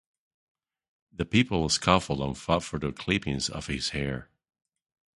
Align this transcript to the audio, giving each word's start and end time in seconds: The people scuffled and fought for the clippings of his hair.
The 1.13 1.25
people 1.27 1.69
scuffled 1.69 2.21
and 2.21 2.35
fought 2.35 2.63
for 2.63 2.79
the 2.79 2.91
clippings 2.91 3.51
of 3.51 3.67
his 3.67 3.89
hair. 3.89 4.31